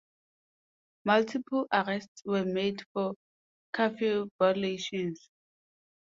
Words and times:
Multiple 1.05 1.67
arrests 1.71 2.23
were 2.25 2.43
made 2.43 2.81
for 2.91 3.13
curfew 3.71 4.31
violations. 4.39 5.29